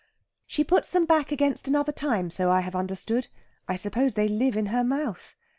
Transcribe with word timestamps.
"She 0.47 0.63
puts 0.63 0.89
them 0.89 1.05
back 1.05 1.31
against 1.31 1.67
another 1.67 1.91
time, 1.91 2.31
so 2.31 2.49
I 2.49 2.61
have 2.61 2.75
understood. 2.75 3.27
I 3.67 3.75
suppose 3.75 4.15
they 4.15 4.27
live 4.27 4.57
in 4.57 4.65
her 4.73 4.83
mouth. 4.83 5.35